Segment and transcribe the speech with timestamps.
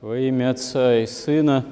[0.00, 1.64] Во имя Отца и Сына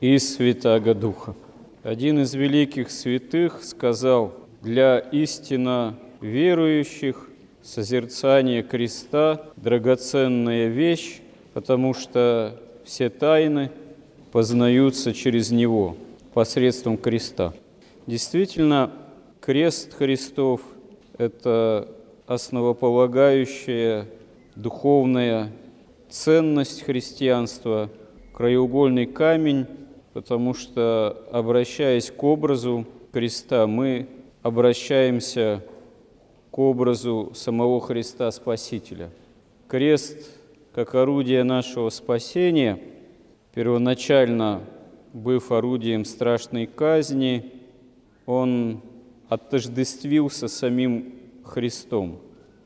[0.00, 1.34] и Святаго Духа.
[1.82, 7.28] Один из великих святых сказал, для истинно верующих
[7.62, 11.20] созерцание креста– драгоценная вещь,
[11.52, 13.70] потому что все тайны
[14.32, 15.98] познаются через него,
[16.32, 17.52] посредством креста.
[18.06, 18.90] Действительно,
[19.42, 20.62] крест Христов–
[21.18, 21.88] это
[22.26, 24.06] основополагающая
[24.54, 25.52] духовная
[26.08, 27.90] ценность христианства,
[28.32, 29.66] краеугольный камень,
[30.12, 34.08] потому что, обращаясь к образу креста, мы
[34.42, 35.62] обращаемся
[36.50, 39.10] к образу самого Христа Спасителя.
[39.68, 40.30] Крест,
[40.74, 42.78] как орудие нашего спасения,
[43.54, 44.60] первоначально
[45.12, 47.52] быв орудием страшной казни,
[48.26, 48.80] он
[49.28, 52.18] отождествился самим Христом.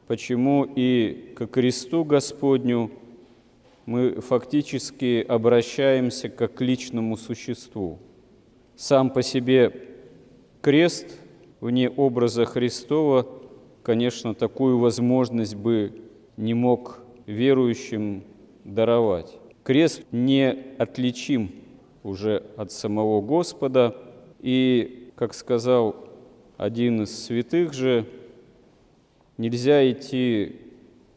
[0.06, 2.90] Почему и к кресту Господню
[3.90, 7.98] мы фактически обращаемся как к личному существу.
[8.76, 9.72] Сам по себе
[10.60, 11.18] крест
[11.60, 13.26] вне образа Христова,
[13.82, 16.04] конечно, такую возможность бы
[16.36, 18.22] не мог верующим
[18.62, 19.36] даровать.
[19.64, 21.50] Крест не отличим
[22.04, 23.96] уже от самого Господа,
[24.38, 25.96] и, как сказал
[26.56, 28.06] один из святых же,
[29.36, 30.60] нельзя идти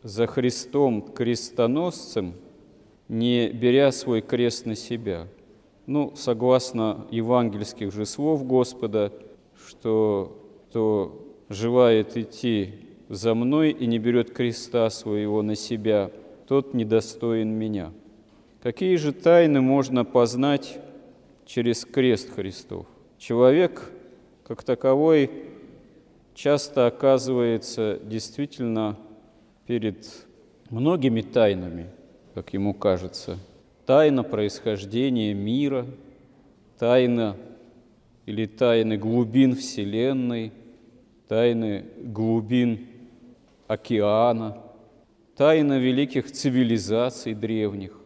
[0.01, 2.33] за Христом крестоносцем–
[3.13, 5.27] не беря свой крест на себя.
[5.85, 9.13] Ну, согласно евангельских же слов Господа,
[9.67, 10.39] что
[10.69, 12.73] кто желает идти
[13.09, 16.09] за мной и не берет креста своего на себя,
[16.47, 17.91] тот недостоин меня.
[18.63, 20.79] Какие же тайны можно познать
[21.45, 22.87] через крест Христов?
[23.19, 23.91] Человек,
[24.47, 25.29] как таковой,
[26.33, 28.97] часто оказывается действительно
[29.67, 30.07] перед
[30.71, 31.91] многими тайнами–
[32.33, 33.37] как ему кажется,
[33.85, 35.85] тайна происхождения мира,
[36.79, 37.37] тайна
[38.25, 40.51] или тайны глубин Вселенной,
[41.27, 42.87] тайны глубин
[43.67, 44.57] океана,
[45.35, 47.99] тайна великих цивилизаций древних,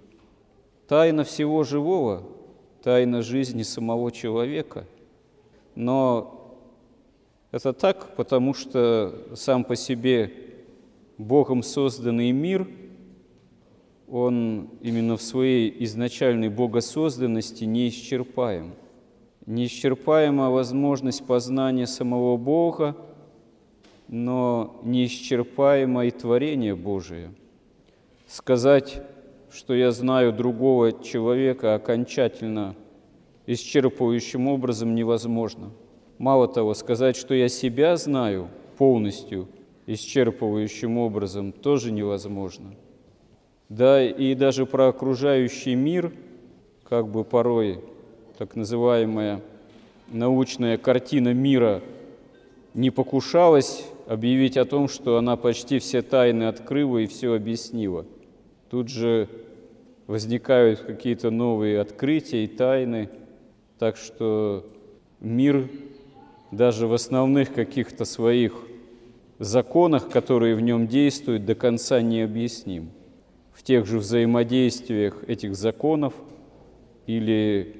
[0.87, 2.23] тайна всего живого,
[2.83, 4.85] тайна жизни самого человека.
[5.75, 6.59] Но
[7.51, 10.33] это так, потому что сам по себе
[11.17, 12.67] Богом созданный мир–
[14.07, 18.73] он именно в своей изначальной богосозданности неисчерпаем.
[19.45, 22.95] Неисчерпаема возможность познания самого Бога,
[24.07, 27.33] но неисчерпаемо и творение Божие.
[28.27, 29.01] Сказать,
[29.51, 32.75] что я знаю другого человека окончательно
[33.45, 35.71] исчерпывающим образом невозможно.
[36.17, 39.47] Мало того, сказать, что я себя знаю полностью
[39.85, 42.73] исчерпывающим образом тоже невозможно–
[43.69, 46.13] да и даже про окружающий мир,
[46.83, 47.81] как бы порой
[48.37, 49.41] так называемая
[50.07, 51.81] научная картина мира
[52.73, 58.05] не покушалась объявить о том, что она почти все тайны открыла и все объяснила.
[58.69, 59.27] Тут же
[60.05, 63.09] возникают какие-то новые открытия и тайны,
[63.79, 64.65] так что
[65.19, 65.69] мир
[66.51, 68.53] даже в основных каких-то своих
[69.39, 72.91] законах, которые в нем действуют, до конца не объясним
[73.57, 76.13] в тех же взаимодействиях этих законов
[77.07, 77.75] или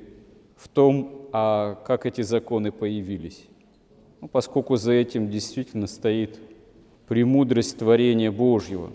[0.56, 3.46] в том, а как эти законы появились.
[4.20, 6.40] Ну, поскольку за этим действительно стоит
[7.08, 8.92] премудрость творения Божьего.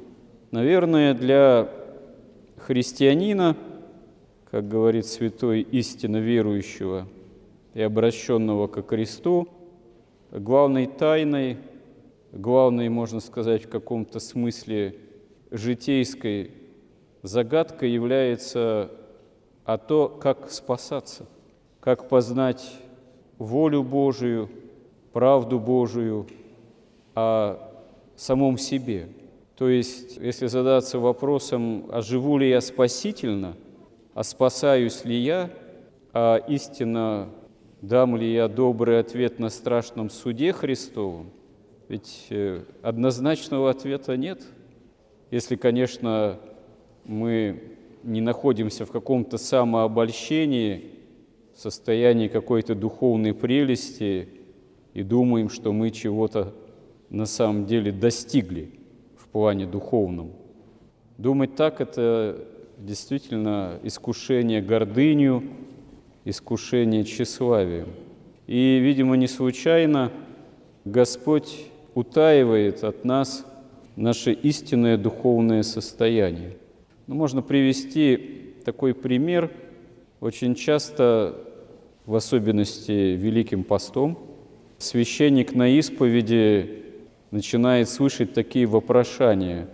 [0.50, 1.70] Наверное, для
[2.56, 3.56] христианина,
[4.50, 7.06] как говорит святой истинно верующего
[7.74, 9.48] и обращенного ко кресту,
[10.32, 11.58] главной тайной,
[12.32, 14.96] главной, можно сказать, в каком-то смысле
[15.52, 16.50] житейской
[17.22, 18.90] загадка является
[19.64, 21.26] а то, как спасаться,
[21.80, 22.64] как познать
[23.38, 24.48] волю Божию,
[25.12, 26.26] правду Божию
[27.14, 27.58] о
[28.16, 29.08] самом себе.
[29.56, 33.54] То есть, если задаться вопросом, а живу ли я спасительно,
[34.14, 35.50] а спасаюсь ли я,
[36.12, 37.28] а истинно
[37.80, 41.30] дам ли я добрый ответ на страшном суде Христовом,
[41.88, 44.42] ведь э, однозначного ответа нет.
[45.30, 46.38] Если, конечно,
[47.04, 47.62] мы
[48.02, 50.90] не находимся в каком-то самообольщении,
[51.54, 54.28] состоянии какой-то духовной прелести
[54.94, 56.54] и думаем, что мы чего-то
[57.10, 58.70] на самом деле достигли
[59.16, 60.32] в плане духовном.
[61.18, 62.44] Думать так– это
[62.78, 65.42] действительно искушение гордынью,
[66.24, 67.88] искушение тщеславием.
[68.46, 70.10] И, видимо, не случайно
[70.84, 73.46] Господь утаивает от нас
[73.94, 76.56] наше истинное духовное состояние.
[77.12, 79.50] Ну, можно привести такой пример.
[80.22, 81.44] Очень часто,
[82.06, 84.18] в особенности Великим постом,
[84.78, 86.84] священник на исповеди
[87.30, 89.68] начинает слышать такие вопрошания.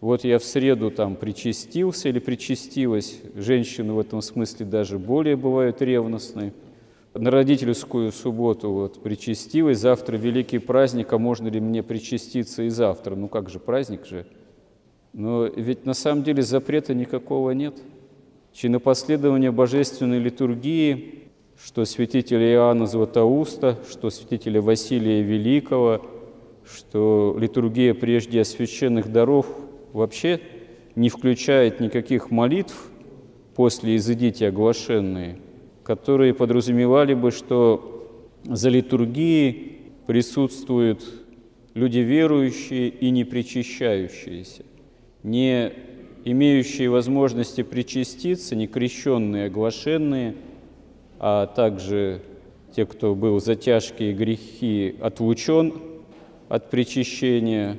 [0.00, 3.20] Вот я в среду там причастился или причастилась.
[3.34, 6.52] Женщины в этом смысле даже более бывают ревностные.
[7.14, 13.16] На родительскую субботу вот причастилась, завтра великий праздник, а можно ли мне причаститься и завтра?
[13.16, 14.24] Ну как же, праздник же.
[15.16, 17.74] Но ведь на самом деле запрета никакого нет.
[18.52, 26.04] Чинопоследование божественной литургии, что святителя Иоанна Златоуста, что святителя Василия Великого,
[26.66, 29.46] что литургия прежде освященных даров
[29.94, 30.38] вообще
[30.96, 32.90] не включает никаких молитв
[33.54, 35.38] после «изыдите оглашенные»,
[35.82, 38.06] которые подразумевали бы, что
[38.44, 41.02] за литургией присутствуют
[41.72, 44.64] люди верующие и не причащающиеся–
[45.26, 45.72] не
[46.24, 50.36] имеющие возможности причаститься, не крещенные, оглашенные,
[51.18, 52.22] а также
[52.74, 55.74] те, кто был за тяжкие грехи отлучен
[56.48, 57.76] от причащения.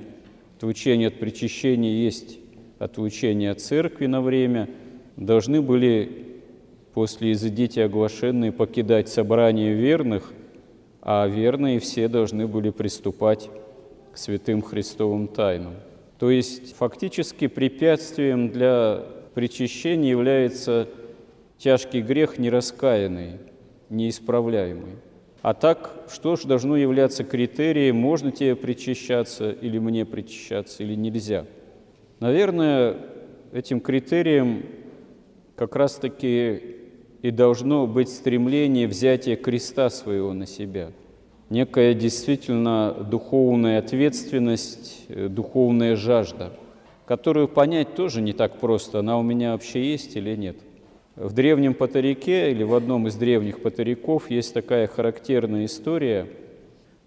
[0.58, 2.38] Отлучение от причащения есть
[2.80, 4.70] отлучение от церкви на время,
[5.16, 6.26] должны были
[6.94, 10.34] после изыдите оглашенные покидать собрание верных,
[11.02, 13.50] а верные все должны были приступать
[14.12, 15.76] к святым Христовым тайнам.
[16.20, 19.04] То есть фактически препятствием для
[19.36, 20.90] причащения является
[21.58, 23.40] тяжкий грех нераскаянный,
[23.90, 24.96] неисправляемый.
[25.44, 31.46] А так, что же должно являться критерием, можно тебе причащаться или мне причащаться, или нельзя?
[32.20, 32.98] Наверное,
[33.54, 34.66] этим критерием
[35.56, 36.76] как раз-таки
[37.22, 40.92] и должно быть стремление взятия креста своего на себя–
[41.50, 46.52] некая действительно духовная ответственность, э, духовная жажда,
[47.06, 50.58] которую понять тоже не так просто, она у меня вообще есть или нет.
[51.16, 56.28] В древнем патарике или в одном из древних патариков есть такая характерная история,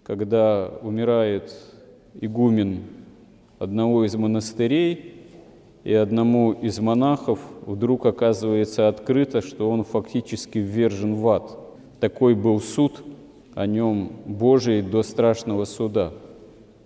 [0.03, 1.53] когда умирает
[2.19, 2.81] игумен
[3.59, 5.15] одного из монастырей,
[5.83, 11.57] и одному из монахов вдруг оказывается открыто, что он фактически ввержен в ад.
[11.99, 13.03] Такой был суд–
[13.53, 16.11] о нем Божий до страшного суда.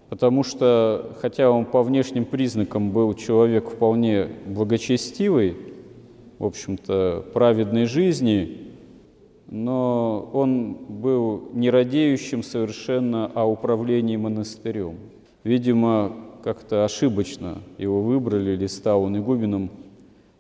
[0.10, 5.58] Потому что, хотя он по внешним признакам был человек вполне благочестивый,
[6.38, 8.66] в общем-то, праведной жизни,
[9.48, 14.96] но он был не радеющим совершенно о управлении монастырем.
[15.44, 16.14] Видимо,
[16.44, 19.70] как-то ошибочно его выбрали или стал он игуменом.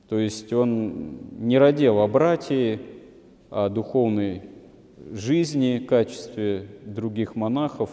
[0.09, 2.79] То есть он не родил о братье,
[3.49, 4.43] о духовной
[5.13, 7.89] жизни, качестве других монахов,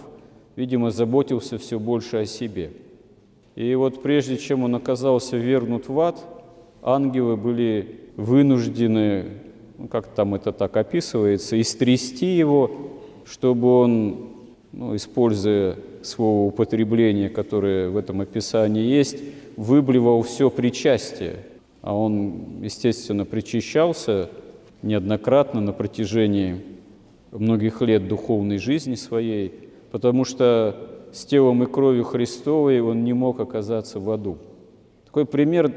[0.56, 2.72] видимо, заботился все больше о себе.
[3.54, 6.24] И вот прежде чем он оказался вернут в ад,
[6.82, 9.26] ангелы были вынуждены,
[9.78, 12.70] ну, как там это так описывается, истрясти его,
[13.24, 14.28] чтобы он,
[14.72, 19.18] ну, используя слово употребление, которое в этом описании есть,
[19.56, 21.36] выблевал все причастие.
[21.82, 24.30] А он, естественно, причащался
[24.82, 26.60] неоднократно на протяжении
[27.32, 30.76] многих лет духовной жизни своей, потому что
[31.12, 34.38] с телом и кровью Христовой он не мог оказаться в аду.
[35.06, 35.72] Такой пример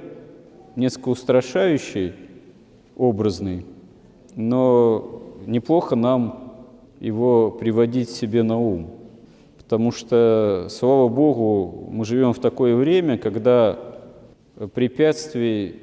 [0.75, 2.13] несколько устрашающий,
[2.95, 3.65] образный,
[4.35, 6.53] но неплохо нам
[6.99, 8.91] его приводить себе на ум.
[9.57, 13.79] Потому что, слава Богу, мы живем в такое время, когда
[14.73, 15.81] препятствий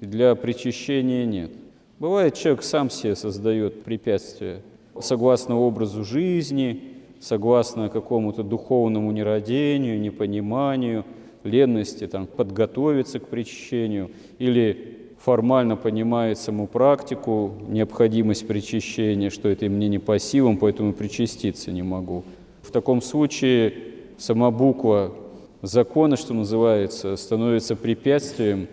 [0.00, 1.50] для причащения нет.
[1.98, 4.60] Бывает, человек сам себе создает препятствия–
[5.00, 6.80] согласно образу жизни,
[7.20, 11.04] согласно какому-то духовному нерадению, непониманию,
[11.44, 19.88] ленности там, подготовиться к причащению или формально понимает саму практику, необходимость причащения, что это мне
[19.88, 22.24] не по силам, поэтому причаститься не могу.
[22.62, 23.74] В таком случае
[24.18, 25.12] сама буква
[25.62, 28.66] закона, что называется, становится препятствием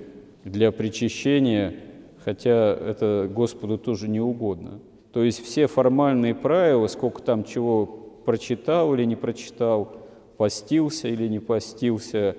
[0.43, 1.75] для причащения,
[2.23, 4.79] хотя это Господу тоже не угодно.
[5.11, 7.85] То есть все формальные правила, сколько там чего
[8.25, 9.91] прочитал или не прочитал,
[10.37, 12.35] постился или не постился,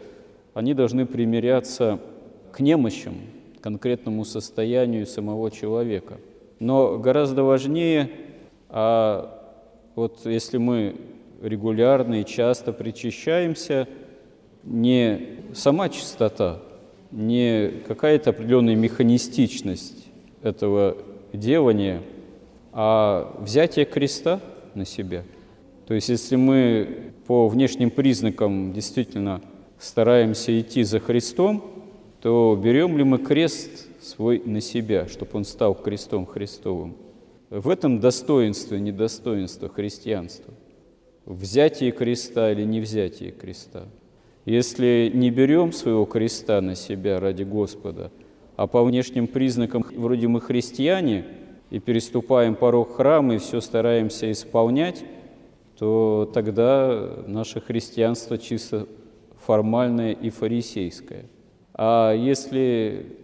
[0.54, 1.98] они должны примиряться
[2.52, 3.14] к немощам,
[3.60, 6.18] конкретному состоянию самого человека.
[6.60, 8.10] Но гораздо важнее,
[8.68, 9.36] а
[9.96, 10.96] вот если мы
[11.42, 13.88] регулярно и часто причащаемся,
[14.62, 16.60] не сама чистота,
[17.10, 20.06] не какая-то определенная механистичность
[20.42, 20.96] этого
[21.32, 22.00] делания–
[22.72, 24.40] а взятие креста
[24.74, 25.24] на себя.
[25.86, 29.42] То есть если мы по внешним признакам действительно
[29.78, 31.64] стараемся идти за Христом,
[32.20, 36.96] то берем ли мы крест свой на себя, чтобы он стал крестом Христовым.
[37.50, 40.54] В этом достоинство и недостоинство христианства.
[41.26, 43.86] Взятие креста или не взятие креста.
[44.44, 48.12] Если не берем своего креста на себя ради Господа,
[48.56, 51.24] а по внешним признакам вроде мы христиане
[51.70, 55.04] и переступаем порог храма и все стараемся исполнять,
[55.78, 58.86] то тогда наше христианство чисто
[59.38, 61.26] формальное и фарисейское.
[61.72, 63.16] А если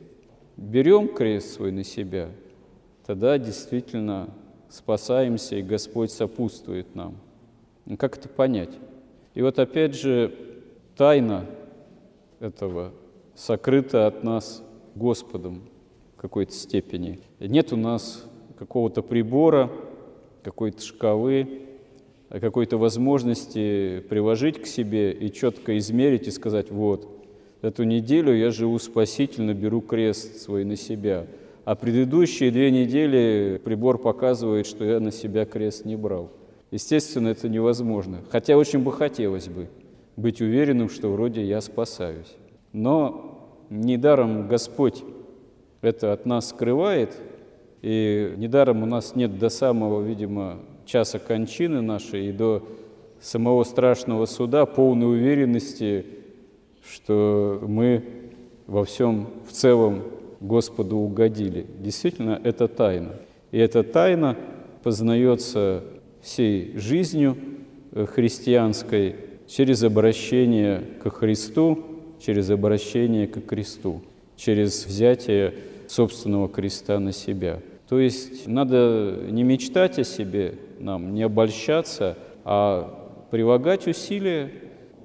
[0.57, 2.31] берем крест свой на себя,
[3.05, 4.31] тогда действительно
[4.69, 7.17] спасаемся, и Господь сопутствует нам.
[7.85, 8.71] Ну, как это понять?
[9.35, 10.35] И вот опять же,
[10.97, 11.47] тайна
[12.41, 12.93] этого
[13.35, 14.63] сокрыта от нас
[14.95, 15.63] Господом
[16.17, 17.21] в какой-то степени.
[17.39, 18.25] Нет у нас
[18.59, 19.71] какого-то прибора,
[20.43, 21.63] какой-то шкалы,
[22.29, 27.09] какой-то возможности приложить к себе и четко измерить и сказать, вот,
[27.63, 31.27] эту неделю я живу спасительно, беру крест свой на себя.
[31.65, 36.31] А предыдущие две недели прибор показывает, что я на себя крест не брал.
[36.71, 38.19] Естественно, это невозможно.
[38.31, 39.69] Хотя очень бы хотелось бы
[40.17, 42.37] быть уверенным, что вроде я спасаюсь.
[42.73, 45.03] Но недаром Господь
[45.81, 47.17] это от нас скрывает,
[47.87, 52.67] и недаром у нас нет до самого, видимо, часа кончины нашей и до
[53.21, 56.05] самого страшного суда полной уверенности,
[56.85, 58.05] что мы
[58.67, 60.03] во всем в целом
[60.41, 61.65] Господу угодили.
[61.79, 63.21] Действительно, это тайна.
[63.53, 64.37] И эта тайна
[64.83, 65.85] познается
[66.23, 67.37] всей жизнью
[67.93, 69.15] э, христианской
[69.47, 71.85] через обращение к Христу,
[72.19, 74.03] через обращение к кресту,
[74.35, 75.55] через взятие
[75.87, 77.61] собственного креста на себя.
[77.89, 84.51] То есть надо не мечтать о себе, нам не обольщаться, а прилагать усилия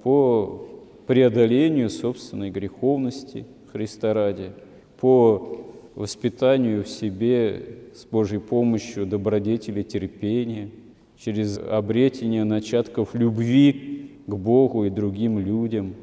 [0.04, 0.68] по
[1.06, 4.52] преодолению собственной греховности Христа ради,
[5.00, 5.60] по
[5.96, 10.70] воспитанию в себе с Божьей помощью добродетели терпения,
[11.18, 15.94] через обретение начатков любви к Богу и другим людям,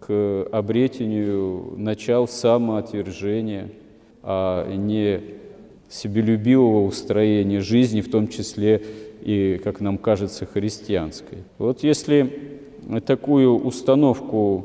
[0.00, 3.70] к обретению начал самоотвержения,
[4.22, 5.20] а не
[5.92, 8.82] себелюбивого устроения жизни, в том числе
[9.22, 11.38] и, как нам кажется, христианской.
[11.58, 12.32] Вот если
[13.04, 14.64] такую установку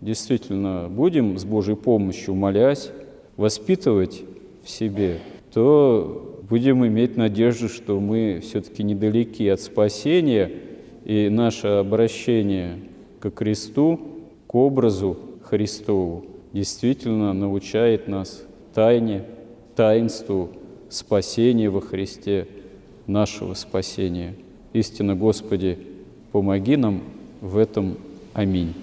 [0.00, 2.90] действительно будем с Божьей помощью, молясь,
[3.36, 4.22] воспитывать
[4.64, 5.18] в себе,
[5.52, 10.50] то будем иметь надежду, что мы все-таки недалеки от спасения,
[11.04, 12.80] и наше обращение
[13.20, 14.00] к кресту,
[14.48, 18.42] к образу Христову действительно научает нас
[18.74, 19.22] тайне,
[19.76, 20.50] таинству
[20.88, 22.48] спасения во Христе,
[23.06, 24.34] нашего спасения.
[24.72, 25.78] Истинно, Господи,
[26.32, 27.02] помоги нам
[27.40, 27.96] в этом.
[28.32, 28.74] Аминь.